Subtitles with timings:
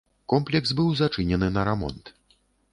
[0.31, 2.03] Комплекс быў зачынены на рамонт.